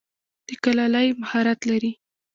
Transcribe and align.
د 0.47 0.49
کلالۍ 0.63 1.07
مهارت 1.21 1.59
لری؟ 1.69 1.91